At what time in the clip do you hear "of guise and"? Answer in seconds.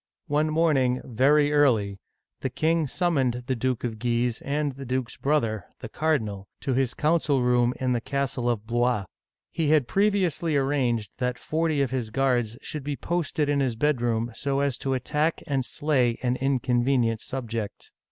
3.83-4.71